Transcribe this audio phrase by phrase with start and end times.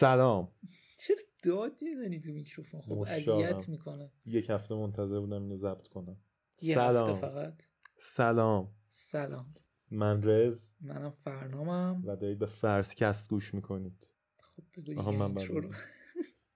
[0.00, 0.52] سلام.
[0.98, 3.04] چه داد می‌زنی تو میکروفون؟ خب.
[3.08, 4.12] اذیت می‌کنه.
[4.26, 6.16] یک هفته منتظر بودم اینو ضبط کنم.
[6.62, 7.10] یه سلام.
[7.10, 7.62] هفته فقط.
[7.98, 8.74] سلام.
[8.88, 9.54] سلام.
[9.90, 10.70] من رز.
[10.80, 12.02] منم فرنامم.
[12.06, 14.06] و دارید به فرسکست گوش می‌کنید.
[14.42, 15.34] خب بگو من.
[15.34, 15.70] بگم.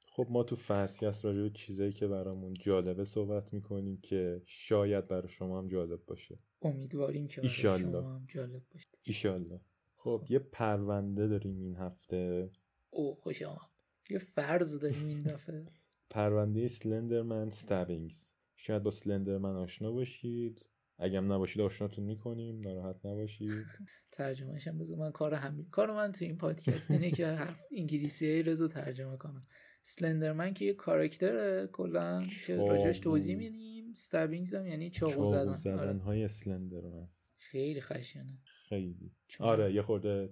[0.07, 5.29] خب ما تو فرسکست راجع به چیزایی که برامون جالبه صحبت می‌کنیم که شاید برای
[5.29, 6.38] شما هم جالب باشه.
[6.63, 8.01] امیدواریم که برای ایشالله.
[8.01, 8.88] شما هم جالب باشه.
[9.02, 9.61] ایشالله.
[9.97, 12.51] خب یه پرونده داریم این هفته.
[12.95, 13.71] او خوش آمد.
[14.11, 15.66] یه فرض داریم این دفعه.
[16.11, 20.66] پرونده سلندرمن ستابینگز شاید با سلندرمن آشنا باشید.
[20.99, 23.66] اگه هم نباشید آشناتون می‌کنیم ناراحت نباشید.
[24.12, 28.30] ترجمهش هم بذار من کار همین کار من تو این پادکست اینه که حرف انگلیسی
[28.30, 29.43] های رزو ترجمه کنم.
[29.83, 32.57] سلندرمن که یه کاراکتره کلا که.
[32.57, 33.90] راجعش توضیح میدیم.
[33.90, 35.55] استابینگز هم یعنی چاقو چاقو زدن.
[35.55, 35.99] زدن آره.
[35.99, 37.09] های سلندرمن.
[37.37, 38.38] خیلی خشنه.
[38.45, 39.13] خیلی.
[39.40, 40.30] آره یه خورده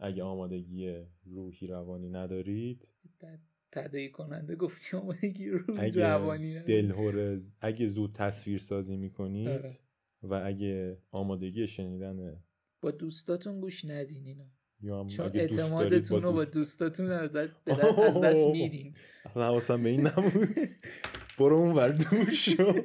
[0.00, 2.88] اگه آمادگی روحی روانی ندارید
[3.20, 3.40] بعد
[3.72, 6.82] تدایی کننده گفتی آمادگی رو اگه روانی نداری.
[6.82, 9.70] دلهور اگه زود تصویر سازی می‌کنید آره.
[10.22, 12.42] و اگه آمادگی شنیدن
[12.80, 14.44] با دوستاتون گوش ندین اینا
[14.82, 17.32] یا چون اعتمادتون رو با دوست- دوستاتون از
[18.24, 18.46] دست-.
[18.52, 20.48] میدین اصلا حواسم به این نبود
[21.38, 22.72] برو اون ور دور شو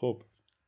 [0.00, 0.22] خب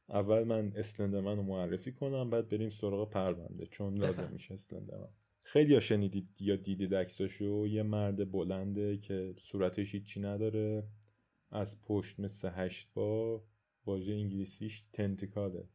[0.08, 4.32] اول من اسلندرمن رو معرفی کنم بعد بریم سراغ پرونده چون لازم.
[4.32, 5.08] میشه اسلندرمن
[5.42, 10.88] خیلی ها شنیدید یا دیدید عکساشو؟ یه مرد بلنده که صورتش هیچی نداره
[11.50, 13.42] از پشت مثل هشت با
[13.86, 15.68] واژه انگلیسیش تنتیکاله.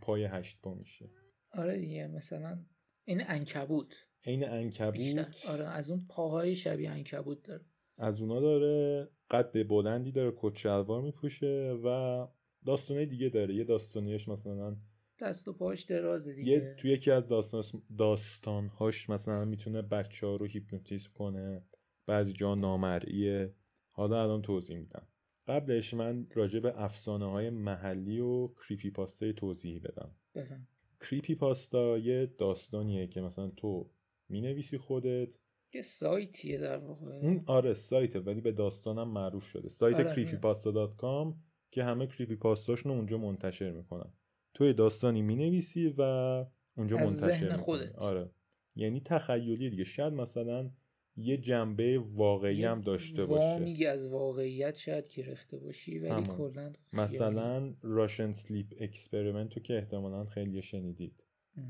[0.00, 1.10] پای هشت با میشه.
[1.52, 2.64] آره دیگه مثلا
[3.04, 5.34] این انکبوت عین انکبوت بیشتر.
[5.48, 7.64] آره از اون پاهای شبیه انکبوت داره.
[7.96, 11.88] از اونا داره قد بلندی داره کت شلوار میپوشه و
[12.68, 13.54] داستانه دیگه داره.
[13.54, 14.76] یه داستانیش مثلا
[15.20, 16.52] دست و پاش درازه دیگه.
[16.52, 17.62] یه تو یکی از داستان
[17.98, 21.64] داستانهاش مثلا می‌تونه بچه ها رو هیپنوتیزم کنه.
[22.06, 23.54] بعضی جا نامرئیه.
[23.90, 25.06] حالا الان توضیح میدم.
[25.46, 30.14] قبلش من راجع به افسانه های محلی و کریپی پاستا توضیحی بدم.
[30.34, 30.68] بفهم.
[31.00, 33.90] کریپی پاستا یه داستانیه که مثلا تو
[34.28, 35.38] می‌نویسی خودت.
[35.74, 37.12] یه سایتیه در واقع.
[37.12, 39.68] اون آره سایته ولی به داستانم معروف شده.
[39.68, 44.12] سایت آره، creepypasta.com که همه کریپی پاستاشون اونجا منتشر می‌کنن.
[44.54, 46.02] تو یه داستانی می‌نویسی و
[46.76, 47.56] اونجا از منتشر ذهن.
[47.56, 47.98] خودت.
[47.98, 48.30] آره.
[48.76, 49.84] یعنی تخیلی دیگه.
[49.84, 50.70] شاید مثلا
[51.16, 53.44] یه جنبه واقعی هم داشته باشه.
[53.44, 56.26] وامیگی از واقعیت شاید گرفته باشی ولی.
[56.26, 61.24] کلا مثلا Russian Sleep Experiment تو که احتمالا خیلی شنیدید.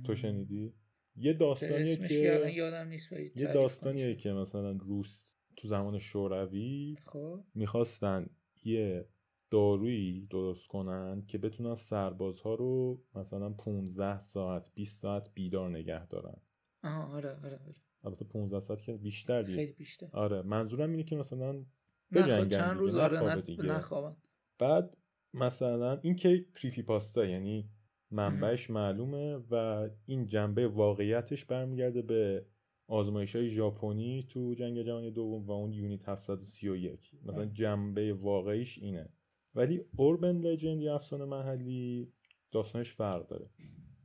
[0.05, 0.75] تو شنیدی؟
[1.17, 4.15] یه داستانیه که یادم نیست یه داستانیه.
[4.15, 7.45] که مثلا روس تو زمان شوروی خب.
[7.55, 8.27] می‌خواستن
[8.65, 9.09] یه
[9.51, 16.41] دارویی درست کنن که بتونن سربازها رو مثلا 15 ساعت 20 ساعت بیدار نگه دارن.
[16.85, 17.75] آها آره آره آره.
[18.05, 19.57] البته 15 ساعت که بیشتر دیگه.
[19.57, 20.09] خیلی بیشتر.
[20.13, 21.67] آره منظورم اینه که مثلا نه
[22.13, 23.45] بجنگن خب چند روز آره.
[23.59, 24.17] نخوابن
[24.59, 24.97] بعد
[25.35, 27.71] مثلا این که کریپی پاستا یعنی
[28.11, 32.47] منبعش معلومه و این جنبه واقعیتش برمیگرده به
[32.87, 37.47] آزمایش های ژاپنی تو جنگ جهانی دوم و اون یونیت 731 مثلا آه.
[37.47, 39.09] جنبه واقعیش اینه.
[39.55, 42.13] ولی اوربن لجند یا افسانه محلی
[42.53, 43.51] داستانش فرق داره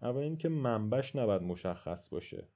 [0.02, 2.48] اول اینکه منبعش نباید مشخص باشه.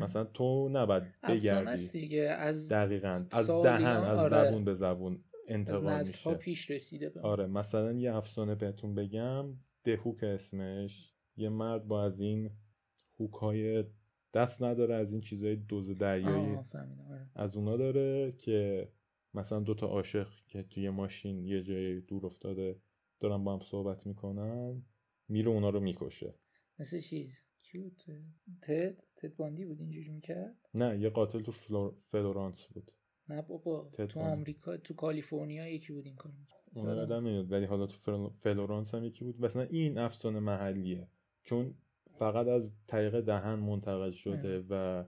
[0.00, 4.48] مثلا تو نباید افسانه است بگردی دیگه از دقیقا از دهن از آره.
[4.48, 7.20] زبون به زبون از انتقال میشه پیش رسیده به.
[7.20, 9.46] آره مثلا یه افسانه بهتون بگم
[9.84, 12.50] دهوک اسمش یه مرد با از این
[13.20, 13.84] هوک های
[14.34, 17.30] دست نداره از این چیزای دوز دریایی آره.
[17.34, 18.88] از اونا داره که
[19.34, 20.28] مثلا دوتا عاشق
[20.62, 22.80] که توی ماشین یه جای دور افتاده
[23.20, 24.82] دارن با هم صحبت می‌کنن
[25.28, 26.34] میره اونا رو می‌کشه.
[26.78, 28.02] مثل چیز؟ کی بود
[28.62, 31.94] تد؟ تد باندی بود اینجوری می‌کرد؟ نه یه قاتل تو فلور...
[32.00, 32.92] فلورانس بود.
[33.28, 34.20] نه بابا تو.
[34.20, 36.32] آمریکا تو کالیفرنیا یکی بود این کار
[36.74, 36.96] آره.
[36.96, 38.28] یادم نمیاد ولی حالا تو فل...
[38.28, 39.40] فلورانس هم یکی بود.
[39.40, 41.08] مثلا این افسانه محلیه.
[41.42, 41.74] چون
[42.18, 45.04] فقط از طریق دهن منتقل شده و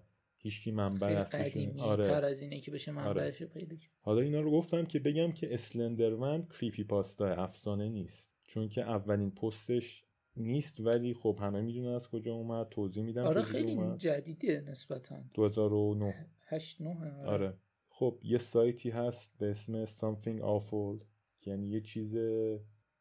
[0.48, 2.04] هیچکی منبع خیلی اصلیش قدیمی آره.
[2.04, 3.90] تر از اینه که بشه منبعش پیدا کرد.
[4.00, 8.32] حالا اینا رو گفتم که بگم که Slenderman creepypasta افسانه نیست.
[8.44, 10.04] چون که اولین پستش
[10.36, 12.68] نیست ولی خب همه می‌دونن از کجا اومد.
[12.68, 13.98] توضیح میدم آره خیلی اومد.
[13.98, 15.16] جدیده نسبتا.
[15.34, 17.58] 2009 هشت نه آره.
[17.88, 21.04] خب یه سایتی هست به اسم something awful
[21.38, 22.16] که یعنی یه چیز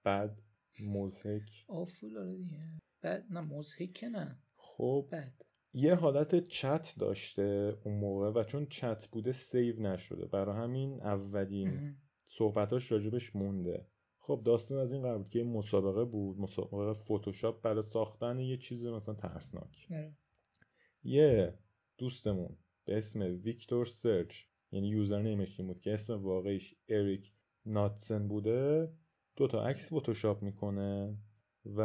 [0.06, 0.40] بد
[0.80, 1.66] مضحک.
[1.68, 2.58] آفول آره دیگه.
[3.02, 4.40] بعد نه مزهک نه.
[4.56, 5.08] خب.
[5.12, 10.26] بعد یه حالت چت داشته اون موقع و چون چت بوده سیو نشده.
[10.26, 11.98] برای همین اولین.
[12.26, 13.88] صحبتاش راجبش مونده.
[14.20, 16.40] خب داستان از این قرار بود که یه مسابقه بود.
[16.40, 19.88] مسابقه فتوشاپ برای ساختن یه چیز مثلا ترسناک.
[19.92, 20.18] آره.
[21.04, 21.60] یه
[21.98, 27.34] دوستمون به اسم ویکتور سرج یعنی username ش بود که اسم واقعیش اریک
[27.66, 28.92] ناتسن بوده
[29.36, 31.18] دو تا عکس فتوشاپ می‌کنه
[31.66, 31.82] و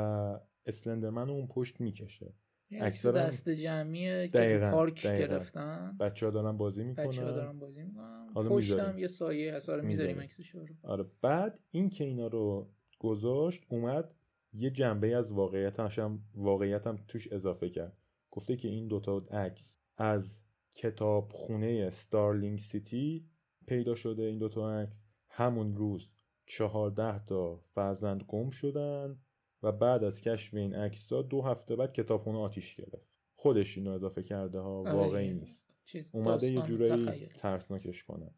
[0.66, 2.34] Slenderman اون پشت می‌کشه.
[2.80, 5.96] اکثرا دست جمعی که تو پارک گرفتن.
[6.00, 7.06] بچه ها دارن بازی می‌کنن.
[7.06, 8.34] بچه ها دارن بازی می‌کنن.
[8.34, 9.68] پشتم یه سایه هست.
[9.68, 10.66] آره می‌ذاریم عکسش رو.
[10.82, 14.14] آره بعد این که اینا رو گذاشت اومد
[14.52, 17.96] یه جنبه از واقعیت هم واقعیت هم توش اضافه کرد.
[18.30, 20.44] گفته که این دوتا عکس از
[20.74, 23.26] کتاب خونه Stirling City
[23.66, 25.04] پیدا شده این دوتا عکس.
[25.28, 26.08] همون روز
[26.46, 29.18] چهارده تا فرزند گم شدن.
[29.62, 33.08] و بعد از کشف این عکس دو هفته بعد کتابخونه آتیش گرفت.
[33.34, 35.70] خودش اینو اضافه کرده ها آره، واقعی نیست.
[36.12, 38.34] اومده یه جورایی ترسناکش کنه.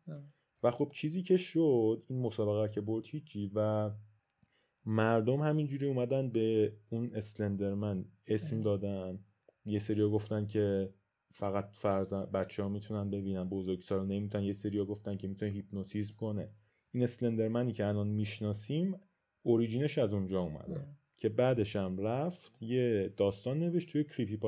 [0.62, 3.90] و خب چیزی که شد این مسابقه که برد هیچی و
[4.86, 9.24] مردم همینجوری اومدن به اون Slenderman اسم دادن.
[9.64, 10.94] یه سری گفتن که
[11.30, 14.44] فقط فرزن بچه ها می‌تونن ببینن بزرگسال نمی‌تونن.
[14.44, 16.50] یه سری گفتن که می‌تونه هیپنوتیزم کنه.
[16.90, 19.00] این Slenderman ی که الان می‌شناسیم
[19.42, 20.86] origin ش از اونجا اومده.
[21.24, 24.38] که بعدش هم رفت یه داستان نوشت توی creepy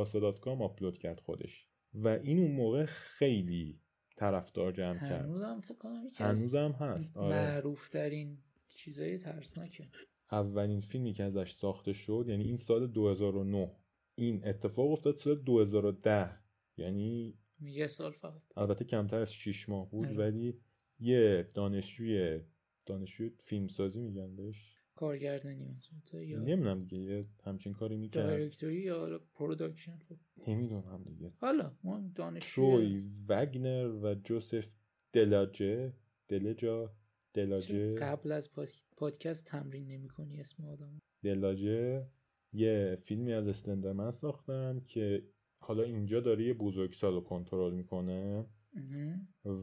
[0.41, 1.67] کام آپلود کرد خودش.
[1.95, 3.81] و این اون موقع خیلی
[4.17, 5.25] طرفدار جمع کرد.
[5.25, 7.37] هنوزم فکر کنم هنوزم هست آره.
[7.37, 8.39] معروف ترین
[8.69, 9.89] چیزای ترسناکه.
[10.33, 13.71] اولین فیلمی که ازش ساخته شد یعنی این سال 2009
[14.15, 16.31] این اتفاق افتاد سال 2010
[16.77, 18.43] یعنی یه سال فقط.
[18.57, 20.17] البته کمتر از 6 ماه بود اره.
[20.17, 20.61] ولی
[20.99, 22.41] یه دانشجوی
[22.87, 24.76] دانشجوی فیلمسازی میگن بهش.
[24.97, 25.81] کارگردانی
[26.13, 28.27] یا نمی‌دونم دیگه یه همچین کاری می‌کرد.
[28.27, 30.17] دایرکتوری یا پروداکشن؟ خب.
[30.51, 31.33] نمی‌دونم دیگه.
[31.37, 32.81] حالا ما دانشجو
[33.29, 34.75] وگنر و جوزف
[35.13, 35.93] دلاجه.
[36.29, 36.95] دلجا
[37.35, 37.91] دلاجه.
[37.91, 38.51] قبل از
[38.97, 42.07] پادکست تمرین نمی‌کنی اسم آدم؟ دلاجه
[42.53, 45.29] یه فیلمی از اسلندرمن ساختن که
[45.59, 48.47] حالا اینجا داره یه بزرگسال رو کنترل می‌کنه.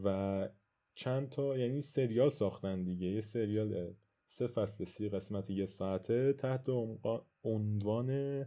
[0.04, 0.48] و
[0.94, 3.94] چند تا یعنی سریال ساختن دیگه یه سریال
[4.36, 6.66] سه فصل سی قسمت یه ساعته تحت
[7.44, 8.44] عنوان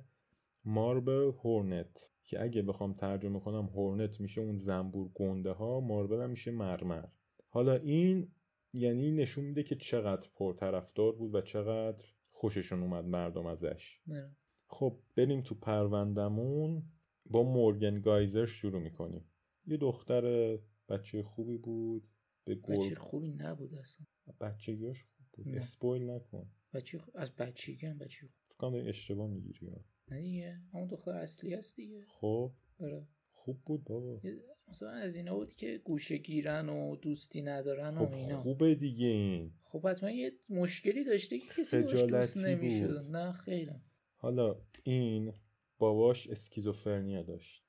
[0.65, 6.29] ماربل هورنت که اگه بخوام ترجمه کنم هورنت میشه اون زنبور گنده ها ماربل هم
[6.29, 7.05] میشه مرمر.
[7.49, 8.31] حالا این
[8.73, 13.99] یعنی نشون میده که چقدر پرطرفدار بود و چقدر خوششون اومد مردم ازش.
[14.07, 14.35] نه.
[14.67, 16.83] خب بریم تو پروندمون
[17.25, 19.31] با مورگن گایزر شروع می‌کنیم.
[19.65, 20.57] یه دختر
[20.89, 22.07] بچه خوبی بود.
[22.43, 24.05] به بچه خوبی نبود اصلا.
[24.41, 25.57] بچگیاش خوب بود نه.
[25.57, 26.49] اسپویل نکن.
[26.73, 27.09] بچه خ...
[27.15, 29.67] از بچگی هم بچه خوب فکر اشتباه می‌گیری
[30.11, 32.05] نه دیگه اون دختر اصلی هست دیگه.
[32.07, 32.51] خب.
[32.79, 33.07] آره.
[33.31, 34.21] خوب بود بابا.
[34.67, 38.37] مثلا از اینا بود که گوشه گیرن و دوستی ندارن خب و اینا.
[38.37, 39.53] خوبه دیگه این.
[39.63, 43.01] خب حتما یه مشکلی داشته که کسی باش دوست نمی‌شد.
[43.11, 43.71] نه خیلی.
[44.15, 45.33] حالا این
[45.77, 47.63] باباش اسکیزوفرنیا داشت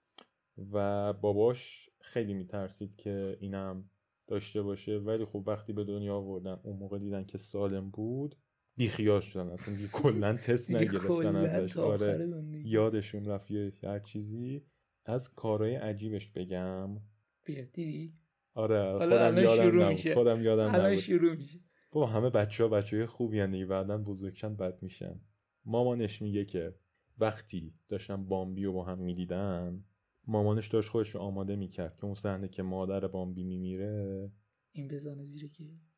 [0.72, 3.90] و باباش خیلی میترسید که اینم
[4.28, 4.98] داشته باشه.
[4.98, 8.36] ولی خب وقتی به دنیا آوردن اون موقع دیدن که سالم بود
[8.76, 9.48] بیخیال شدن.
[9.48, 11.76] اصلا دیگه کلا تست نگرفتن ازش.
[11.76, 12.30] آره
[12.64, 13.50] یادشون رفت
[13.84, 14.62] هر چیزی.
[15.04, 16.96] از کارهای عجیبش بگم.
[17.44, 18.14] بیا دیدی؟
[18.54, 20.14] آره خودم یادم میشه.
[20.14, 21.58] خودم یادم الان شروع میشه.
[21.92, 25.20] با همه بچه ها بچه های خوبی هن بعدا بزرگشن بد میشن.
[25.64, 26.74] مامانش میگه که
[27.18, 29.84] وقتی داشتن بامبی رو با هم می‌دیدن
[30.28, 34.30] مامانش داشت خودش رو آماده می‌کرد که اون صحنه که مادر بامبی میمیره
[34.72, 35.50] این بزنه زیر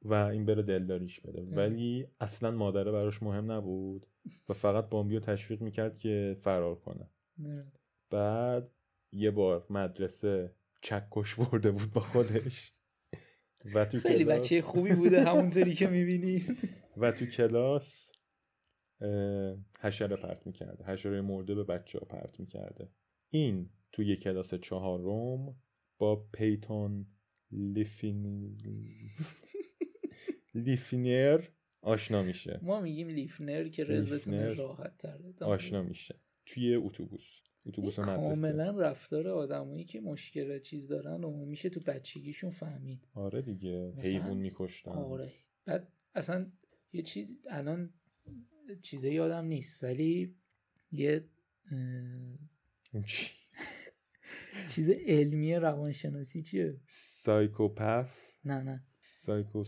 [0.02, 1.42] و این بره دلداریش بده.
[1.42, 4.06] ولی اصلا مادره براش مهم نبود
[4.48, 7.10] و فقط بامبی رو تشویق می‌کرد که فرار کنه.
[7.38, 7.72] نه.
[8.10, 8.70] بعد
[9.12, 12.72] یه بار مدرسه چکش برده بود با خودش.
[13.74, 14.38] و تو خیلی کلاس...
[14.38, 16.42] بچه خوبی بوده همونطوری که می‌بینی.
[16.96, 18.12] و تو کلاس
[19.80, 20.84] حشره پرت می‌کرده.
[20.84, 22.88] حشره مرده به بچه ها پرت می‌کرده.
[23.30, 25.56] این توی کلاس چهارم
[25.98, 27.06] با پیتون
[27.50, 28.56] لیفین...
[30.54, 31.40] لیفنر
[31.82, 32.60] آشنا میشه.
[32.62, 35.34] ما میگیم لیفنر که رزبتون راحت تره.
[35.40, 36.20] آشنا میشه.
[36.46, 37.42] توی اتوبوس.
[37.66, 38.16] اتوبوس مدرسه.
[38.16, 43.08] کاملا رفتار آدمایی که مشکل چیز دارن و میشه تو بچگیشون فهمید.
[43.14, 44.90] آره دیگه حیوان میکشتن.
[44.90, 45.32] آره.
[45.64, 46.52] بعد اصلا
[46.92, 47.94] یه چیز الان
[48.82, 50.36] چیزه یادم نیست ولی
[50.92, 51.28] یه
[54.70, 58.84] چیز علمی روانشناسی چیه؟ سایکوپف نه نه.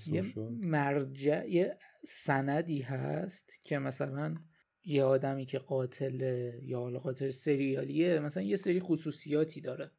[0.07, 4.37] یه مرجع یه سندی هست که مثلا
[4.85, 6.21] یه آدمی که قاتل
[6.63, 9.91] یا حالا قاتل سریالیه مثلا یه سری خصوصیاتی داره.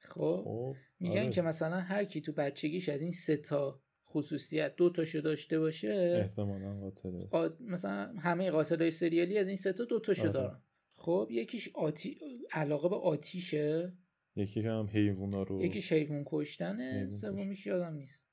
[0.00, 1.30] خب, خب، میگن آره.
[1.30, 6.18] که مثلا هر کی تو بچگیش از این سه تا خصوصیت دو تاشو داشته باشه
[6.20, 7.26] احتمالا قاتله.
[7.26, 7.50] قا...
[7.60, 10.32] مثلا همه قاتلای سریالی از این سه تا دو تاشو آره.
[10.32, 10.62] دارن.
[11.02, 12.18] خب یکیش آتی...
[12.52, 13.92] علاقه به آتیشه؟
[14.36, 15.64] یکی هم حیوونا رو.
[15.64, 18.24] یکی حیوان کشتنه سومیش یادم نیست.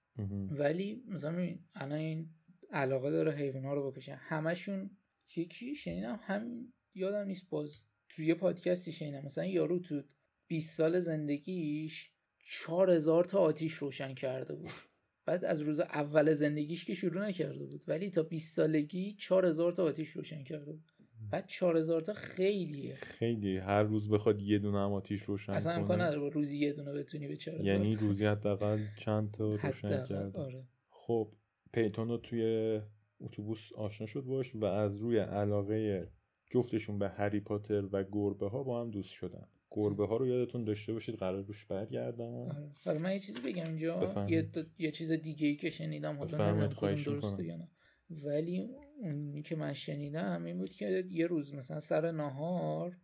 [0.49, 2.29] ولی مثلا الان این
[2.71, 4.15] علاقه داره حیوونا رو بکشه.
[4.15, 4.89] همشون
[5.35, 9.25] یکی شنیدم هم یادم نیست باز توی پادکستی شنیدم.
[9.25, 10.03] مثلا یارو تو
[10.47, 14.69] 20 سال زندگیش 4000 تا آتیش روشن کرده بود.
[15.25, 17.83] بعد از روز اول زندگیش که شروع نکرده بود.
[17.87, 20.91] ولی تا 20 سالگی 4000 تا آتیش روشن کرده بود.
[21.31, 22.93] بعد 4000 تا خیلیه.
[22.93, 23.57] خیلی.
[23.57, 27.27] هر روز بخواد یه دونه هم آتیش روشن اصلا امکان نداره روزی یه دونه بتونی
[27.27, 30.39] به 4000 یعنی روزی حداقل چند تا روشن کرده.
[30.39, 30.63] آره.
[30.89, 31.31] خب
[31.73, 32.81] پیتون رو توی
[33.19, 36.07] اتوبوس آشنا شد باش و از روی علاقه
[36.51, 39.47] جفتشون به هری پاتر و گربه ها با هم دوست شدن.
[39.71, 42.73] گربه ها رو یادتون داشته باشید قرار روش برگردم.
[42.85, 42.99] آره.
[42.99, 44.25] من یه چیزی بگم اینجا.
[44.29, 44.49] یه,
[44.79, 47.69] یه چیز دیگه ای که شنیدم حالا نمی‌دونم درسته یا نه.
[48.09, 48.69] ولی
[49.01, 52.97] اونی که من شنیدم این بود که یه روز مثلا سر نهار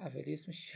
[0.00, 0.72] اولی اسمش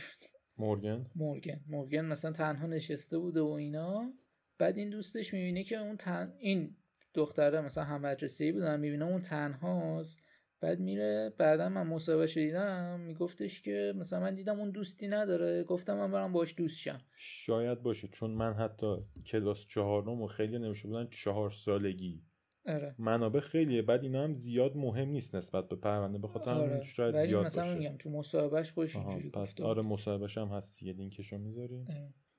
[0.58, 1.06] مورگن.
[1.16, 1.60] مورگن.
[1.66, 4.12] مورگن مثلا تنها نشسته بوده و اینا.
[4.58, 6.34] بعد این دوستش می‌بینه که اون تن...
[6.38, 6.76] این
[7.14, 10.22] دختره مثلا هم مدرسه ای بودن می‌بینه اون تنهاست.
[10.60, 15.64] بعد میره بعدا من مصاحبه شدیدم میگفتش که مثلا من دیدم اون دوستی نداره.
[15.64, 16.98] گفتم من برم باش دوست شم.
[17.16, 22.22] شاید باشه چون من حتی کلاس چهارم و خیلی نمیشه بودن چهار سالگی
[22.68, 22.94] آره.
[22.98, 23.82] منابع خیلیه.
[23.82, 26.18] بعد اینا هم زیاد مهم نیست نسبت به پرونده.
[26.18, 26.82] به خاطر آره.
[26.82, 27.78] شاید ولی زیاد مثلا باشه.
[27.78, 30.82] میگم تو مصاحبهش خودش اینجوری گفته آره مصاحبهش هم هست.
[30.82, 31.86] یه لینکشو می‌ذاریم.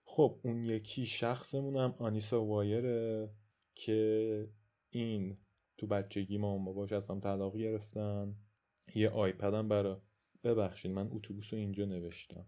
[0.03, 3.29] خب اون یکی شخصمون هم آنیسا وایره
[3.75, 4.49] که
[4.89, 5.37] این
[5.77, 8.35] تو بچگی ما با باش اصلا طلاق گرفتن.
[8.95, 9.95] یه آیپد هم برای
[10.43, 12.45] ببخشید من اتوبوس رو اینجا نوشتم.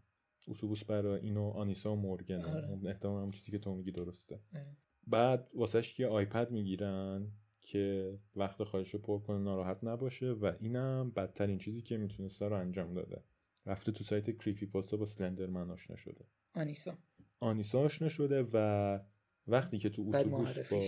[0.47, 2.79] اتوبوس برای اینو آنیسا و مورگن آره.
[2.85, 4.39] احتمال هم چیزی که تو میگی درسته.
[4.55, 4.77] آره.
[5.07, 7.31] بعد واسهش یه آیپد می‌گیرن.
[7.71, 12.55] که وقت خواهش رو پر کنه ناراحت نباشه و اینم بدترین چیزی که می‌تونسته رو
[12.55, 13.23] انجام داده.
[13.65, 16.25] رفته تو سایت کریپی پاستا با سلندرمن آشنا شده.
[16.53, 16.97] آنیسا.
[17.39, 18.99] آنیسا آشنا شده و
[19.47, 20.81] وقتی که تو اتوبوس با.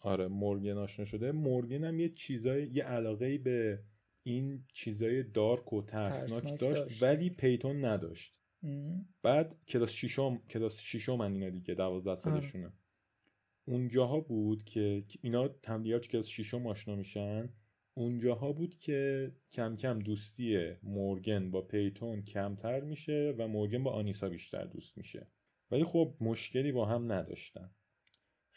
[0.00, 1.32] آره مورگن آشنا شده.
[1.32, 3.82] مورگن هم یه چیزای یه علاقه به
[4.22, 7.02] این چیزای دارک و ترسناک داشت, داشت.
[7.02, 8.36] ولی پیتون نداشت.
[8.62, 9.08] ام.
[9.22, 12.72] بعد کلاس ششم کلاس ششم من اینا دیگه 12 سالشونه.
[13.64, 17.48] اونجاها بود که اینا تمدیدات کلاس ششم آشنا میشن
[17.94, 24.28] اونجاها بود که کم کم دوستی مورگن با پیتون کمتر میشه و مورگن با آنیسا
[24.28, 25.26] بیشتر دوست میشه.
[25.70, 27.70] ولی خب مشکلی با هم نداشتن.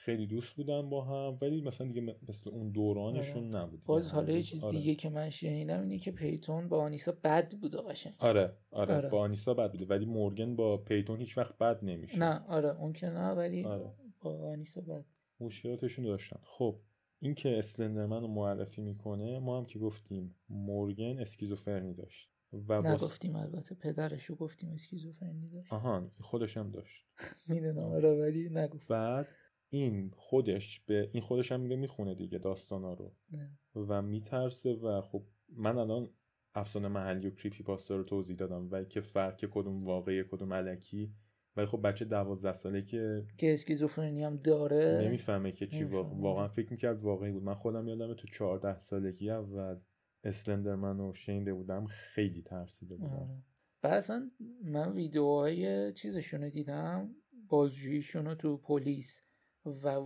[0.03, 4.41] خیلی دوست بودن با هم ولی مثلا دیگه مثل اون دورانشون نبود باز حالا یه
[4.41, 4.77] چیز آره.
[4.77, 8.95] دیگه که من شنیدم اینه که پیتون با آنیسا بد بود قشنگ آره, آره.
[8.95, 9.10] آره.
[9.10, 12.19] با آنیسا بد بوده ولی مورگن با پیتون هیچ وقت بد نمیشه.
[12.19, 12.81] نه آره.
[12.81, 13.93] اون که نه ولی آره.
[14.30, 15.06] با آنیسا بد
[15.39, 16.39] مشکلاتشون داشتن.
[16.44, 16.80] خب
[17.20, 22.30] این که اسلندرمن رو معرفی می‌کنه ما هم که گفتیم مورگن اسکیزوفرنی داشت
[22.68, 25.74] و نگفتیم البته پدرشو گفتیم اسکیزوفرنی داشت.
[25.74, 27.06] آهان خودش هم داشت.
[27.48, 28.88] می‌دونم ولی نگفت.
[28.88, 29.27] بعد
[29.70, 33.15] این خودش به این خودش هم میره می‌خونه دیگه داستانا رو.
[33.32, 33.58] نه.
[33.75, 36.10] و میترسه و خب من الان
[36.56, 41.13] افسانه محلی و کریپی پاستا رو توضیح دادم و که فرق کدوم واقعی کدوم علکی
[41.57, 45.01] ولی خب بچه دوازده ساله که که اسکیزوفرنی هم داره.
[45.03, 46.15] نمی‌فهمه که چی واقع...
[46.15, 47.43] واقعا فکر می‌کرد واقعی بود.
[47.43, 49.79] من خودم یادمه تو چهارده سالگی اول
[50.24, 53.13] اسلندرمن رو شنیده بودم خیلی ترسیده بودم.
[53.13, 53.43] آره.
[53.81, 54.31] بعد اصلا
[54.63, 57.15] من ویدیوهای چیزشون رو دیدم
[57.48, 59.22] بازجوییشون رو تو پلیس
[59.65, 60.00] و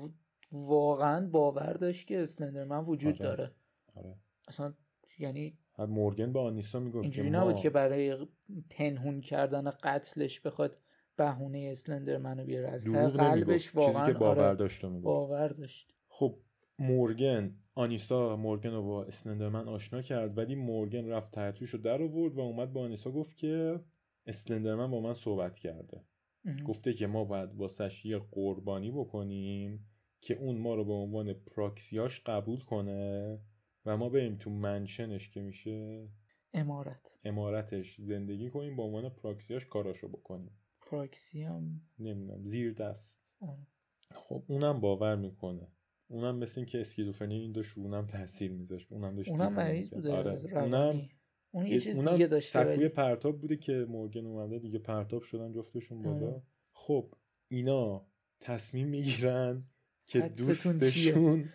[0.51, 3.35] واقعا باور داشت که اسلندرمن وجود آره.
[3.35, 3.51] داره.
[3.95, 4.15] آره.
[4.47, 4.73] اصلا
[5.19, 8.27] یعنی مورگن با آنیسا می‌گفت اینجوری ما نبود که برای
[8.69, 10.77] پنهون کردن قتلش بخواد
[11.17, 12.67] بهونه اسلندرمن رو بیاره.
[12.69, 15.03] از ته قلبش واقعا چیزی که باور آره، داشت رو می‌گفت.
[15.05, 15.93] باور داشت.
[16.07, 16.39] خب
[16.79, 22.35] مورگن آنیسا مورگن رو با اسلندرمن آشنا کرد ولی مورگن رفت تحتویش رو در آورد
[22.35, 23.79] و اومد با آنیسا گفت که
[24.25, 26.03] اسلندرمن با من صحبت کرده.
[26.45, 26.63] اه.
[26.63, 29.87] گفته که ما باید واسش یه قربانی بکنیم
[30.21, 33.39] که اون ما رو به عنوان پراکسیاش قبول کنه
[33.85, 36.07] و ما بریم تو منشنش که میشه
[36.53, 37.19] امارت.
[37.23, 40.59] امارتش زندگی کنیم به عنوان پراکسیاش کاراشو بکنیم.
[40.91, 43.67] پراکسی هم نمی‌دونم زیر دست آره.
[44.15, 45.67] خب اونم باور می‌کنه
[46.07, 49.89] اونم مثل این که اسکیزوفرنی این داشت اونم تاثیر میذاشت اونم داشت اونم مریض.
[49.89, 50.57] بوده آره.
[50.63, 51.09] اونم
[51.51, 55.53] اون یه چیز اونم دیگه داشته سکوی پرتاب بوده که مورگن اومده دیگه پرتاب شدن
[55.53, 56.41] جفتشون بالا آره.
[56.71, 57.13] خب
[57.47, 58.07] اینا
[58.39, 59.63] تصمیم می‌گیرن
[60.05, 61.49] که دوستشون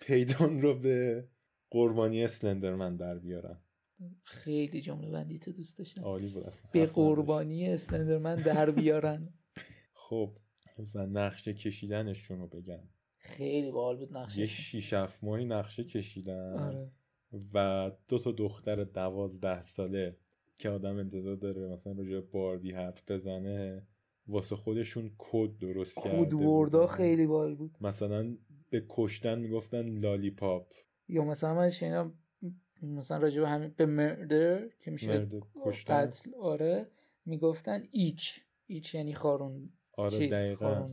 [0.00, 1.28] پیدان رو به
[1.70, 3.63] قربانی اسلندرمن در بیارن
[4.22, 6.02] خیلی جمله بندی تو دوست داشتم.
[6.02, 6.70] عالی بود اصلا.
[6.72, 6.86] به.
[6.86, 9.34] قربانی اسلندرمن در بیارن.
[9.94, 10.38] خب
[10.94, 12.88] و نقشه کشیدنشون رو بگم.
[13.18, 16.58] خیلی باحال بود یه نقشش شیش هفت ماهی نقشه کشیدن.
[16.58, 16.90] آره.
[17.54, 20.16] و دو تا دختر دوازده ساله
[20.58, 23.86] که آدم انتظار داره مثلا راجع باربی حرف بزنه
[24.26, 27.76] واسه خودشون کد درست کرده کد وردا خیلی بال بود.
[27.80, 28.36] مثلا
[28.70, 30.72] به کشتن می‌گفتن لالیپاپ.
[31.08, 32.18] یا مثلا من شنیدم
[32.84, 35.26] مثلا راجع به همین به مردر که میشه
[35.86, 36.86] قتل آره
[37.24, 38.40] می‌گفتن ایچ.
[38.66, 40.86] ایچ یعنی خارون آره دقیقا.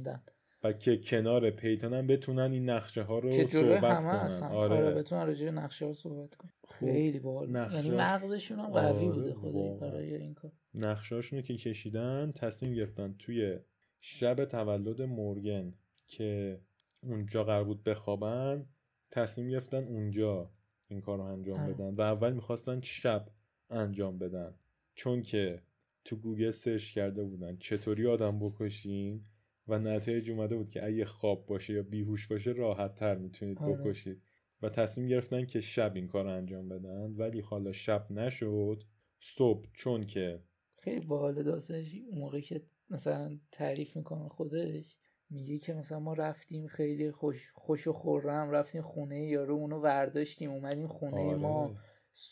[0.64, 4.50] و که کنار پیتان هم بتونن این نقشه ها رو صحبت کنن.
[4.52, 4.76] آره.
[4.76, 6.52] آره بتونن راجع به نقشه ها صحبت کنن.
[6.70, 10.52] خیلی باحال یعنی مغزشون هم قوی آره بوده خدایی برای این کار.
[10.74, 13.60] نقشهاشون که کشیدن تصمیم گرفتن توی
[14.00, 15.74] شب تولد مورگن
[16.08, 16.60] که
[17.04, 18.66] اونجا قرار بود بخوابن
[19.12, 20.52] تصمیم گرفتن اونجا
[20.92, 21.74] این کار رو انجام آره.
[21.74, 23.28] بدن و اول می‌خواستن شب
[23.70, 24.56] انجام بدن
[24.96, 25.62] چون که
[26.06, 29.26] تو گوگل search کرده بودن چطوری آدم بکشین
[29.68, 33.74] و نتایج اومده بود که اگه خواب باشه یا بیهوش باشه راحت تر می‌تونید آره.
[33.74, 34.22] بکشید
[34.62, 38.84] و تصمیم گرفتن که شب این کار رو انجام بدن ولی حالا شب نشد
[39.20, 40.44] صبح چون که
[40.78, 44.98] خیلی باحال داستانش اون موقع که مثلا تعریف می‌کنه خودش
[45.32, 50.52] میگه که مثلا ما رفتیم خیلی خوش, خوش و خورم رفتیم خونه یارو اونو ورداشتیم
[50.52, 51.36] اومدیم خونه آره.
[51.36, 51.76] ما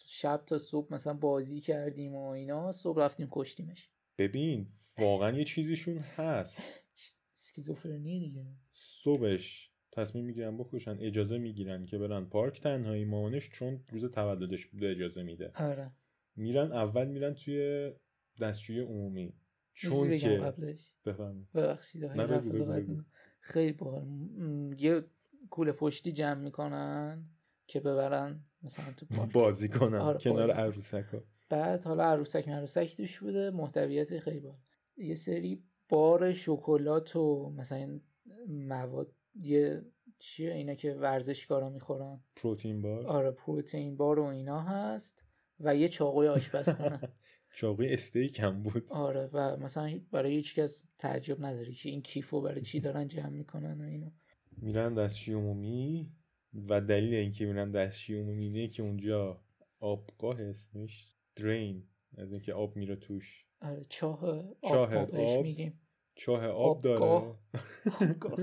[0.08, 3.90] شب تا صبح مثلا بازی کردیم و اینا صبح رفتیم کشتیمش.
[4.18, 4.68] ببین
[5.00, 6.62] واقعا یه چیزیشون هست.
[7.38, 8.46] اسکیزوفرنی دیگه.
[8.72, 14.90] صبحش تصمیم می‌گیرن بکشن اجازه می‌گیرن که برن پارک تنهایی مامانش چون روز تولدش بوده
[14.92, 15.52] اجازه میده.
[15.56, 15.92] آره.
[16.36, 17.92] میرن اول میرن توی
[18.42, 19.34] دستشوی عمومی.
[19.80, 20.92] چون که قبلش.
[21.54, 22.10] ببخشید
[23.40, 24.08] خیلی باحال.
[24.78, 25.04] یه
[25.50, 27.26] کوله پشتی جمع می‌کنن
[27.68, 29.34] که ببرن مثلا تو پارک.
[29.34, 31.24] بازی کنن آره کنار عروسک ها.
[31.50, 34.60] بعد حالا عروسک عروسک دوش بوده محتویات خیلی باحال.
[34.98, 38.00] یه سری بار شکلات و مثلا
[38.48, 39.86] مواد یه
[40.20, 42.24] چیه اینا که ورزشکارا می‌خورن.
[42.36, 43.08] پروتئین بار.
[43.08, 45.26] آره پروتئین بار و اینا هست
[45.60, 47.00] و یه چاقوی آشپزخونه.
[47.54, 48.88] چاقوی استیک هم بود.
[48.92, 53.30] آره و مثلا برای هیچ کس تعجب نداره که این کیفو برای چی دارن جمع
[53.30, 54.12] می‌کنن و اینا.
[54.58, 56.12] میرن دستشوی عمومی
[56.54, 59.44] و دلیل اینکه میرن دستشوی عمومی اینه که اونجا
[59.80, 63.46] آبگاه اسمش درین از اینکه آب میره توش.
[63.62, 65.82] آره چاه آب, چاه آب, میگیم.
[66.16, 67.36] چاه آب داره.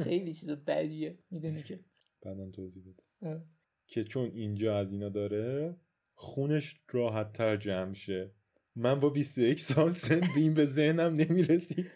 [0.05, 1.85] خیلی چیز بدیه می‌دونی که.
[2.23, 3.43] بعدا توضیح بده.
[3.87, 5.77] که چون اینجا از اینا داره
[6.15, 8.35] خونش راحت تر جمع شه.
[8.77, 11.87] من با 21 سال سن بیم به ذهنم نمی‌رسی.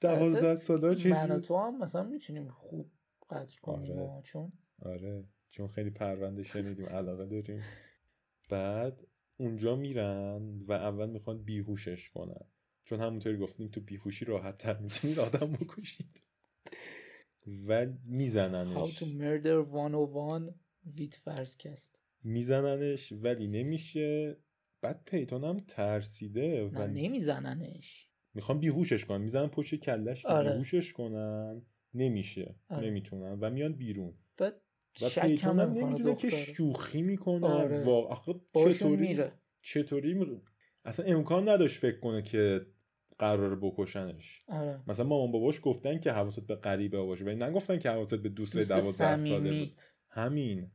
[0.00, 2.90] دوازده سالا چه من و تو هم مثلا می‌تونیم خوب
[3.30, 4.22] قدر کنیم آره.
[4.22, 5.24] چون آره.
[5.50, 7.62] چون خیلی پرونده شنیدیم علاقه داریم.
[8.50, 12.44] بعد اونجا میرن و اول می‌خوان بیهوشش کنن.
[12.84, 16.22] چون همونطوری گفتیم تو بیهوشی راحت تر می‌تونید آدم بکشید.
[17.66, 18.76] و میزننش.
[18.76, 20.54] How to murder 101
[20.96, 24.36] with فرسکست میزننش ولی نمیشه.
[24.86, 28.08] بعد پیتون هم ترسیده و نمیزننش.
[28.34, 30.50] می‌خوان بیهوشش کنن می‌زنن پشت کلش آره.
[30.50, 31.62] بیهوشش کنن.
[31.94, 32.54] نمیشه.
[32.68, 32.86] آره.
[32.86, 34.14] نمی‌تونن و میان بیرون.
[34.36, 34.60] بعد
[35.02, 37.46] و پیتون هم نمی‌دونه که شوخی می‌کنه.
[37.46, 37.84] آره.
[37.90, 39.32] آخه چطوری میره.
[39.62, 40.40] چطوری می...
[40.84, 42.66] اصلا امکان نداشت فکر کنه که
[43.18, 44.38] قرار بکشنش.
[44.48, 44.82] آره.
[44.86, 48.56] مثلا مامان باباش گفتن که حواست به غریبه باشه ولی نگفتن که حواست به دوست,
[48.56, 49.78] دوست دوازده ساله بود.
[50.08, 50.70] همین.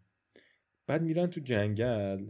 [0.88, 2.28] بعد میرن تو جنگل.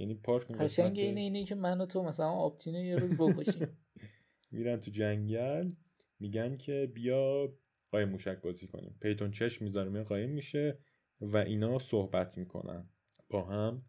[0.00, 3.68] یعنی پارک قشنگ اینه اینه که من و تو مثلا آپتینه یه روز بکشیم.
[4.52, 5.70] میرن تو جنگل
[6.20, 7.52] میگن که بیا
[7.90, 8.96] قایم موشک بازی کنیم.
[9.00, 10.78] پیتون چشم می‌ذاره قایم میشه
[11.20, 12.88] و اینا صحبت می‌کنن
[13.30, 13.82] با هم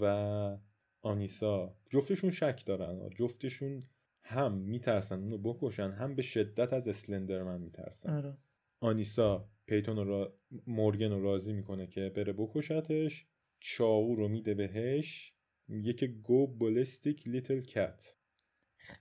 [0.00, 0.58] و
[1.00, 1.76] آنیسا.
[1.90, 3.88] جفتشون شک دارن جفتشون
[4.24, 8.16] هم میترسن اونو بکشن هم به شدت از اسلندرمن میترسن.
[8.16, 8.36] آره.
[8.80, 10.38] آنیسا پیتون رو را...
[10.66, 13.26] مورگن رو راضی می‌کنه که بره بکشتش
[13.60, 15.34] چاو رو میده بهش
[15.68, 18.16] میگه که گو بولستیک لیتل کت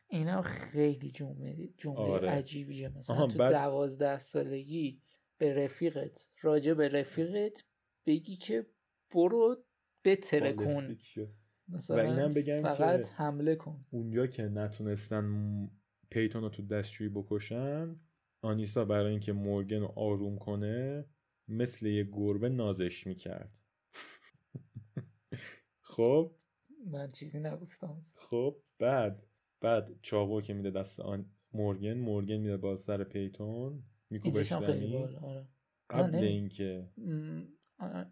[0.07, 2.29] اینا خیلی جمله جمله آره.
[2.29, 2.89] عجیبیه.
[2.89, 3.51] مثلا تو بعد...
[3.51, 5.01] دوازده سالگی
[5.37, 7.63] به رفیقت راجع به رفیقت
[8.05, 8.65] بگی که
[9.15, 9.63] برو
[10.05, 10.97] بتره کن
[11.67, 13.85] مثلا و اینم بگم فقط که حمله کن.
[13.89, 15.69] اونجا که نتونستن
[16.09, 17.99] پیتون رو تو دستشویی بکشن
[18.41, 21.05] آنیسا برای اینکه مورگن رو آروم کنه
[21.47, 23.51] مثل یه گربه نازش می‌کرد.
[25.81, 26.35] خب؟
[26.85, 28.01] من چیزی نگفتم.
[28.17, 29.23] خب بعد
[29.61, 35.47] بعد چاقو که میده دست آن مورگن مورگن میده با سر پیتون میکوبش آره.
[35.89, 36.89] قبل اینکه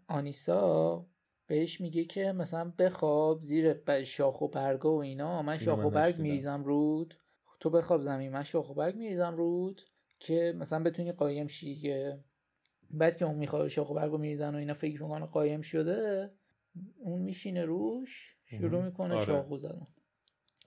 [0.08, 1.06] آنیسا
[1.46, 5.42] بهش میگه که مثلا بخواب زیر شاخ و برگا و اینا.
[5.42, 7.14] من شاخ و برگ میریزم رود.
[7.60, 9.80] تو بخواب زمین من شاخ و برگ میریزم رود
[10.18, 12.02] که مثلا بتونی قایم شی
[12.90, 16.30] بعد که اون می‌خواد شاخ و برگ رو میریزن و اینا فکر می‌کنه قایم شده
[16.98, 18.36] اون میشینه روش.
[18.50, 19.24] شروع می‌کنه آره.
[19.24, 19.86] شاخو زدن.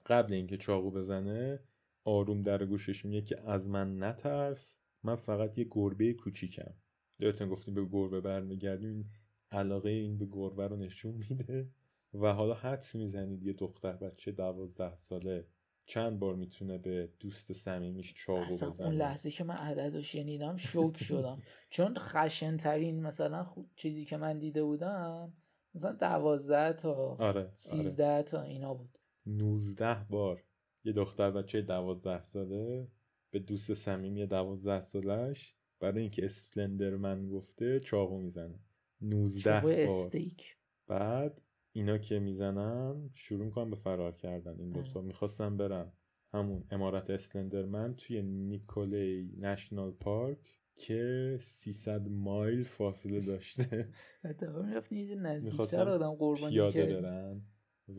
[0.06, 1.60] قبل اینکه چاقو بزنه
[2.04, 6.74] آروم در گوشش میگه که از من نترس من فقط یه گربه کوچیکم.
[7.20, 9.12] یادتون گفتیم به گربه برمیگردیم
[9.52, 11.70] علاقه این به گربه رو نشون میده.
[12.14, 15.48] و حالا حدس می‌زنید یه دختر بچه دوازده ساله
[15.86, 20.58] چند بار می‌تونه به دوست صمیمیش چاقو بزنه اون لحظه که من عدد رو شنیدم
[20.58, 21.42] شوک شدم.
[21.70, 25.34] چون خشن ترین مثلا چیزی که من دیده بودم
[25.76, 28.24] مثلا دوازده تا آره سیزده آره.
[28.24, 28.98] تا اینا بود.
[29.26, 30.44] نوزده بار
[30.84, 32.88] یه دختر بچه دوازده ساله
[33.32, 38.60] به دوست صمیمی دوازده سالش برای اینکه اسپلندرمن گفته چاقو می‌زنه.
[39.02, 39.74] 19 بار.
[39.74, 40.58] استیک.
[40.88, 45.02] بعد اینا که می‌زنن شروع می‌کنن به فرار کردن این دوتا.
[45.02, 45.92] می‌خواستن برن
[46.34, 50.63] همون امارت اسلندرمن توی نیکولی نشنال پارک.
[50.76, 53.90] که 300 مایل فاصله داشته.
[54.24, 57.42] حداقل می‌رفتن یه نزدیکتر آدم قربانی پیاده برن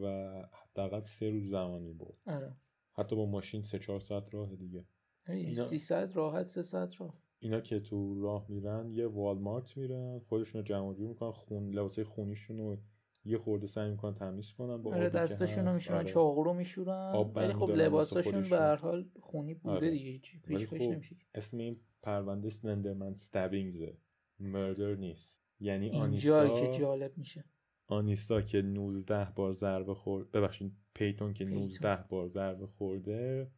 [0.02, 2.16] و حداقل سه روز زمانی بود.
[2.26, 2.56] آره.
[2.92, 4.84] حتی با ماشین سه چهار ساعت راه دیگه.
[5.28, 5.62] اینا...
[5.62, 7.18] 300 راحت سه ساعت راه.
[7.38, 12.04] اینا که تو راه میرن یه والمارت میرن خودشون رو جمع جور می‌کنن خون لباسای
[12.04, 12.76] خونیشون رو
[13.24, 16.06] یه خورده سعی می‌کنن تمیز کنن با آره دستاشون رو میشورن آره.
[16.06, 17.32] چاقو میشورن.
[17.34, 19.90] ولی خب لباساشون به هر حال خونی بوده آره.
[19.90, 21.16] دیگه چی پیش پیش نمیشه.
[21.34, 23.96] اسم این پرونده سلندرمن استابینگزه
[24.38, 25.44] مردر نیست.
[25.60, 27.44] یعنی آنیسا که جالب میشه.
[27.86, 33.50] آنیسا که 19 بار ضربه خورد ببخشید پیتون که 19 بار ضربه خورده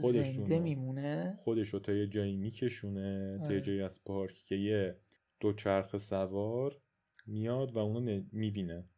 [0.00, 1.38] خودشون زنده میمونه.
[1.44, 3.60] خودش رو تا یه جایی میکشونه تا یه آره.
[3.60, 4.96] جایی از پارک که یه
[5.40, 6.80] دوچرخ سوار
[7.26, 8.88] میاد و اونو می‌بینه.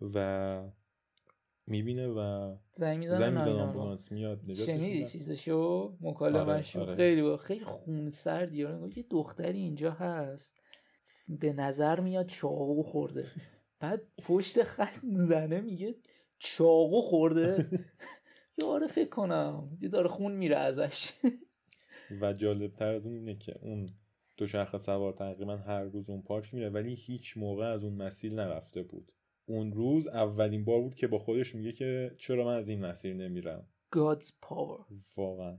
[0.00, 0.70] و
[1.66, 6.96] می‌بینه و زنگ می‌زنه آمبولانس میاد شنیدی چیزشو مکالمه‌شو؟ آره، آره.
[6.96, 8.58] خیلی با خیلی خونسردی
[8.96, 10.62] یه دختری اینجا هست.
[11.28, 13.26] به نظر میاد چاقو خورده.
[13.80, 15.94] بعد پشت خط زنه میگه
[16.38, 17.68] چاقو خورده.
[18.58, 19.78] یاره فکر کنم.
[19.92, 21.12] داره خون میره ازش.
[22.20, 23.88] و جالب تر از اون اینه که اون
[24.36, 28.82] دوچرخه سوار تقریبا هر روز اون پارک میره ولی هیچ موقع از اون مسیر نرفته
[28.82, 29.12] بود.
[29.50, 33.14] اون روز اولین بار بود که با خودش میگه که چرا من از این مسیر
[33.14, 33.66] نمیرم.
[33.96, 34.92] God's power.
[35.16, 35.58] واقعا.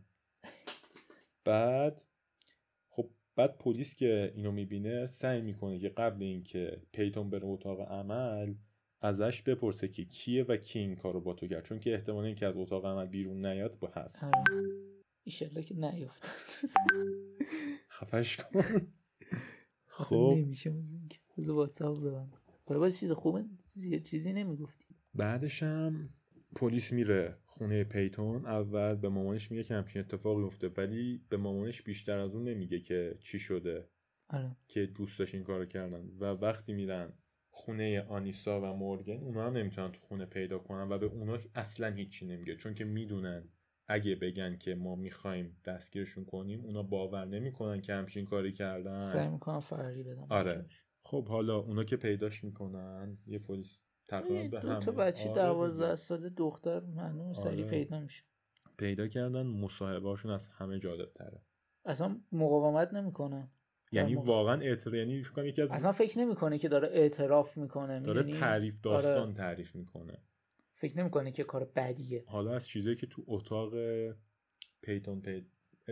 [1.46, 2.04] بعد
[2.90, 8.56] خب بعد پلیس که اینو می‌بینه سعی می‌کنه که قبل اینکه پیتون بره اتاق عمل
[9.02, 11.66] ازش بپرسه که کیه و کی این کارو با تو کرد.
[11.66, 14.24] چون که احتمال اینکه از اتاق عمل بیرون نیاد با هست.
[14.24, 14.64] آره.
[15.24, 16.80] ایشالله که نیفتد
[17.90, 18.88] خفش کن.
[19.86, 20.74] خب نمیشه
[21.38, 22.41] از واتساپ ببند
[22.80, 23.46] باید چیز خوبه
[24.04, 24.86] چیزی نمی‌گفتی.
[25.14, 26.10] بعدشم
[26.56, 31.82] پلیس میره خونه پیتون اول به مامانش میگه که همچین اتفاقی افته ولی به مامانش
[31.82, 33.90] بیشتر از اون نمیگه که چی شده.
[34.30, 34.56] آره.
[34.68, 36.10] که دوستش این کارو کردن.
[36.20, 37.14] و وقتی میرن
[37.50, 41.88] خونه آنیسا و مورگن اونا هم نمی‌تونن تو خونه پیدا کنن و به اونا اصلا
[41.88, 42.56] هیچی نمیگه.
[42.56, 43.50] چون که می‌دونن
[43.88, 49.12] اگه بگن که ما می‌خوایم دستگیرشون کنیم اونا باور نمی‌کنن که همچین کاری کردن.
[49.12, 50.66] سعی می‌کنن فراری بدن آره.
[51.04, 55.36] خب حالا اونا که پیداش می‌کنن یه پلیس تقریبا به هم دو تا بچه آره
[55.36, 57.72] دوازده ساله دختر منو سری آره.
[57.72, 58.24] پیدا میشه.
[58.78, 61.42] پیدا کردن مصاحبهاشون از همه جالب تره.
[61.86, 63.52] اصلا مقاومت نمی‌کنن
[63.92, 68.24] یعنی واقعا اعتراف یعنی فکر یکی از اصلا فکر نمی‌کنه که داره اعتراف می‌کنه داره
[68.24, 69.34] تعریف داستان آره.
[69.34, 70.18] تعریف می‌کنه.
[70.74, 72.24] فکر نمی‌کنه که کار بدیه.
[72.28, 73.74] حالا از چیزایی که تو اتاق
[74.82, 75.46] پیتون پی...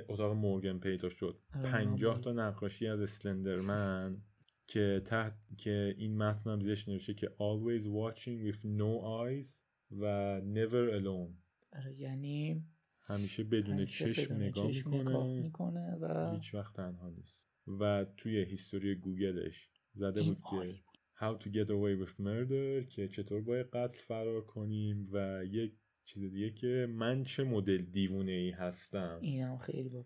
[0.10, 4.22] اتاق مورگن پیدا شد آره، پنجاه تا نقاشی از اسلندرمن
[4.69, 9.47] که تحت که این متن هم زیرش نوشته که always watching with no eyes
[9.91, 11.34] و never alone.
[11.77, 12.65] آره یعنی
[13.01, 17.49] همیشه بدون چشم نگاه می‌کنه, می‌کنه و هیچ وقت تنها نیست.
[17.79, 20.75] و توی هیستوری گوگلش زده بود که
[21.21, 25.73] How to get away with murder که چطور باید قتل فرار کنیم و یک
[26.05, 29.19] چیز دیگه که من چه مدل دیوونه ای هستم.
[29.21, 30.05] اینم خیلی با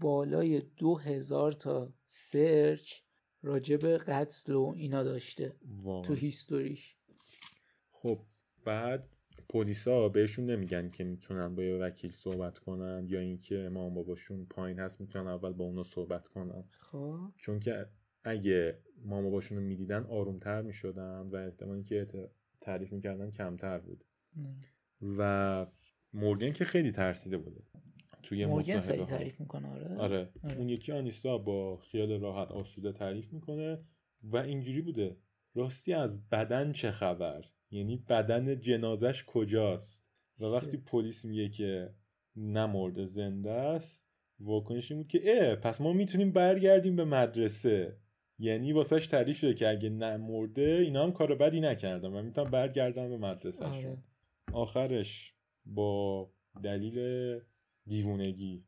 [0.00, 2.92] بالای دو هزار تا سرچ
[3.42, 5.56] راجب قتل و اینا داشته
[6.04, 6.96] تو هیستوریش.
[7.90, 8.20] خب
[8.64, 9.08] بعد
[9.48, 14.78] پلیسا بهشون نمیگن که می‌تونن با یه وکیل صحبت کنن یا اینکه امام باباشون پایین
[14.78, 16.64] هست می‌تونن اول با اونا صحبت کنن.
[16.78, 17.32] خب.
[17.36, 17.86] چون که
[18.24, 22.06] اگه ماما باباشون رو می‌دیدن آرومتر می‌شدن و احتمالی که
[22.60, 24.04] تعریف می‌کردن کمتر بود.
[25.18, 25.66] و
[26.12, 27.62] مورگن که خیلی ترسیده بوده.
[28.22, 29.96] توی مورگن سریع تعریف می‌کنه آره.
[29.96, 30.28] آره.
[30.44, 30.56] آره.
[30.58, 33.78] اون یکی آنیستا با خیال راحت آسوده تعریف می‌کنه
[34.22, 35.16] و اینجوری بوده
[35.54, 40.06] راستی از بدن چه خبر یعنی بدن جنازش کجاست
[40.38, 41.94] و وقتی پلیس میگه که
[42.36, 47.96] نمرده زنده است واکنش بود که اه پس ما می‌تونیم برگردیم به مدرسه
[48.38, 53.08] یعنی واسهش تعریف شده که اگه نمرده اینا هم کار بدی نکردن و می‌تونم برگردن
[53.08, 54.02] به مدرسهشون آره.
[54.52, 55.34] آخرش
[55.66, 56.30] با
[56.62, 56.98] دلیل
[57.86, 58.64] دیوونگی.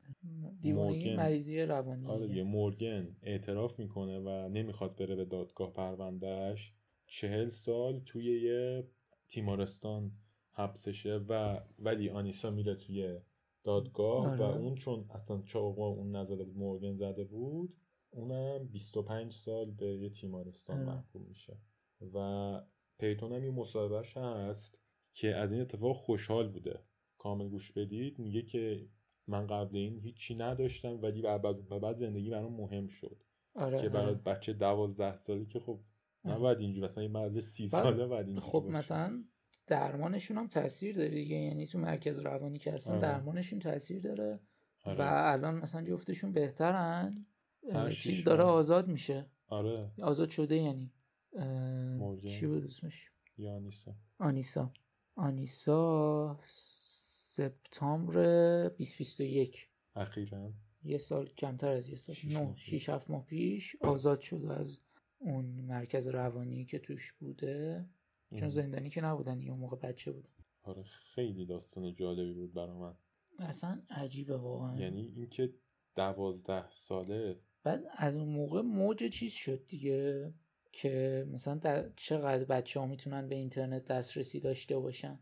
[0.61, 2.43] دیوونگی مریضی روانی آره دیگه.
[2.43, 6.75] مورگن اعتراف می‌کنه و نمی‌خواد بره به دادگاه پروندهش
[7.07, 8.89] چهل سال توی یه
[9.29, 10.13] تیمارستان
[10.53, 13.19] حبسشه و ولی آنیسا میره توی
[13.65, 14.57] دادگاه و آره.
[14.57, 17.77] اون چون اصلا چاقا اون نزده بود مورگن زده بود
[18.11, 20.87] اونم 25 سال به یه تیمارستان آره.
[20.87, 21.59] محکوم میشه.
[22.15, 22.61] و
[22.99, 24.81] پیتون هم یه مصاحبهش هست
[25.13, 26.81] که از این اتفاق خوشحال بوده.
[27.19, 28.19] کامل گوش بدید.
[28.19, 28.87] میگه که
[29.27, 33.23] من قبل این هیچی نداشتم ولی بعد, بعد زندگی برام مهم شد.
[33.55, 34.15] آره که برای آره.
[34.15, 35.81] بچه دوازده سالی که خب
[36.25, 39.25] نباید اینجوری مثلا این مرد سی ساله بعد اینجوری خب مثلا
[39.67, 43.03] درمانشون هم تاثیر داره دیگه یعنی تو مرکز روانی که هستن آره.
[43.03, 44.41] درمانشون تاثیر داره
[44.85, 44.99] آره.
[44.99, 47.27] و الان مثلا جفتشون بهترن
[47.91, 49.27] چیز داره آزاد میشه.
[49.47, 49.91] آره.
[50.03, 50.93] آزاد شده یعنی
[52.27, 53.95] چی بود اسمش؟ یا آنیسا.
[54.19, 54.73] آنیسا.
[55.15, 56.39] آنیسا
[57.33, 60.53] سپتامبر 2021 اخیرا.
[60.85, 62.17] یه سال کمتر از یه سال.
[62.25, 64.81] نه 6 7 ماه پیش آزاد شده از
[65.19, 67.87] اون مرکز روانی که توش بوده.
[68.37, 70.29] چون زندانی که نبودن یه موقع بچه بودن.
[70.63, 72.95] آره خیلی داستان جالبی بود برا من.
[73.39, 74.81] اصلا عجیبه واقعا.
[74.81, 75.55] یعنی اینکه
[75.97, 77.41] دوازده ساله.
[77.63, 80.35] بعد از اون موقع موج چیز شد دیگه
[80.73, 85.19] که مثلا در چقدر بچه ها می‌تونن به اینترنت دسترسی داشته باشن.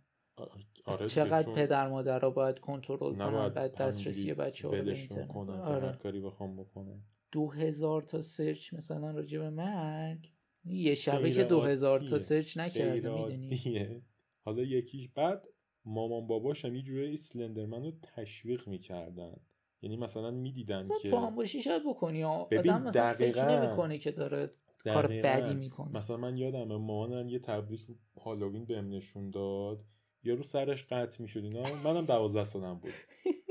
[0.85, 5.37] آره چقدر پدر مادر را باید کنترل کنن بعد دسترسی بچه ها به اینترنت.
[5.37, 5.99] آره.
[6.03, 7.01] کاری بخوام بکنن.
[7.33, 10.33] دو هزار تا سرچ مثلا راجع به مرگ؟
[10.65, 14.03] یه شبه که دو هزار تا سرچ نکرده می‌دونی؟
[14.45, 15.49] حالا یکیش بعد
[15.85, 19.37] مامان باباش هم یه جوری سلندرمن رو تشویق می‌کردن.
[19.83, 24.51] یعنی مثلا می‌دیدن که تو هم باشی شاید بکنی آدم مثلا فکر نمی‌کنه که داره
[24.85, 25.97] کار بدی می‌کنه.
[25.97, 27.87] مثلا من یادم مامانم یه تبریک
[28.21, 29.85] هالووین بهم نشون داد.
[30.23, 32.93] یارو سرش قطع می‌شد اینا منم دوازده سالم بود.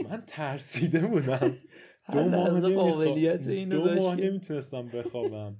[0.03, 1.57] من ترسیده بودم.
[2.13, 5.57] دو ماه قابلیت اینو دو ماه نمی‌تونستم بخوابم.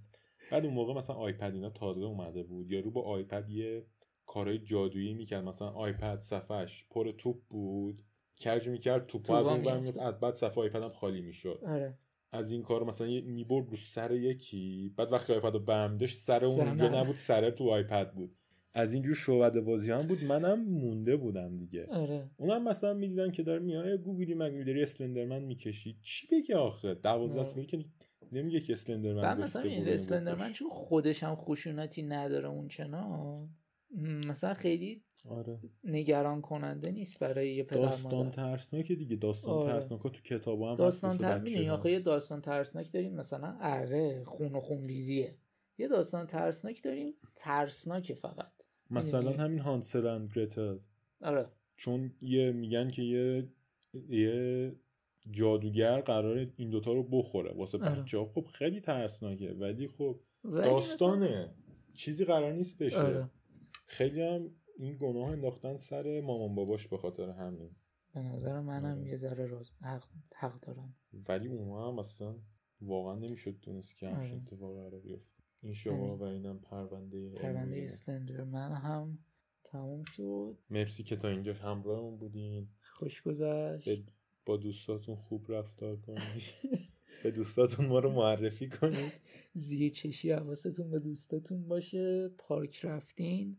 [0.52, 2.72] بعد اون موقع مثلا آیپد اینا تازه اومده بود.
[2.72, 3.86] یارو با آیپد یه
[4.26, 5.44] کارهای جادویی می‌کرد.
[5.44, 8.04] مثلا آیپد صفحش پر توپ بود.
[8.46, 11.62] کج می‌کرد توپ از اون از بعد صفحه آیپد هم خالی می‌شد.
[11.66, 11.98] آره.
[12.32, 14.94] از این کار مثلا می‌برد رو سر یکی.
[14.98, 18.36] بعد وقتی آیپد رو برم داشت سر اون اونجا نبود سر تو آیپد بود.
[18.74, 21.86] از اینجور شعبده بازی هم بود منم مونده بودم دیگه.
[21.86, 22.30] آره.
[22.38, 27.44] اونم مثلا می‌دیدن که داره میای گوگلی مگولی داری Slenderman می‌کشی چی بگه آخه؟ دوازده
[27.44, 27.86] سالی که
[28.32, 33.50] نمیگه که اسلندرمن بعد مثلا این اسلندرمن چون خودش هم خشونتی نداره اون چنان
[34.28, 35.60] مثلا خیلی آره.
[35.84, 39.16] نگران کننده نیست برای یه پدر داستان ترسناک دیگه.
[39.16, 39.74] داستان آره.
[39.74, 44.88] ترسناک تو کتاب هم داستان ترسناک یه داستان ترسناک داریم مثلا اره خون و خون
[44.88, 45.30] ریزیه
[45.78, 48.52] یه داستان ترسناک داریم ترسناک فقط.
[48.90, 50.78] مثلا همین هانسل اند گرتل
[51.22, 51.46] آره.
[51.78, 53.48] چون یه میگن که یه
[54.10, 54.76] یه
[55.32, 57.54] جادوگر قرار این دوتا رو بخوره.
[57.54, 58.02] واسه آره.
[58.02, 59.54] بچه خب خیلی ترسناکه.
[59.54, 61.54] ولی خب داستانه.
[61.94, 62.98] چیزی قرار نیست بشه.
[62.98, 63.30] آره.
[63.86, 67.76] خیلی هم این گناه انداختن سر مامان باباش به خاطر همین.
[68.14, 69.08] به نظر منم آره.
[69.10, 70.04] یه ذره راز حق,
[70.36, 70.94] حق دارن.
[71.30, 72.36] ولی اونها هم اصلا
[72.82, 74.42] واقعا نمی‌شد دونست که همچین آره.
[74.42, 75.39] اتفاق قرار بیفته.
[75.70, 79.20] این شما و اینم پرونده پرونده اسلندر من هم
[79.64, 80.58] تموم شد.
[80.70, 82.68] مرسی که تا اینجا همراهمون بودین.
[82.82, 84.12] خوش گذشت.
[84.46, 86.20] با دوستاتون خوب رفتار کنید.
[87.24, 89.14] به دوستاتون ما رو معرفی کنید.
[89.54, 92.30] زیر چشی حواستون به دوستاتون باشه.
[92.38, 93.58] پارک رفتین.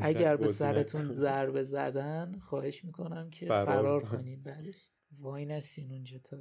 [0.00, 4.42] اگر به سرتون ضربه زدن خواهش می‌کنم که فرار, فرار کنید.
[4.42, 4.88] بعدش
[5.20, 6.36] وای نسین اونجا تا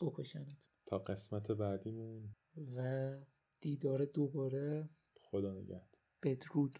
[0.00, 0.68] بکشنت.
[0.86, 2.34] تا قسمت بعدیمون.
[2.76, 3.10] و
[3.60, 6.78] دیدار دوباره خدا نگهد بدرود.